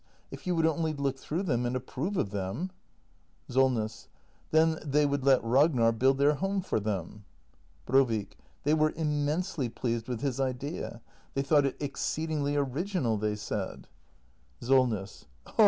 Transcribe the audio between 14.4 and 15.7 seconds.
256 THE MASTER BUILDER [act i SOLNESS.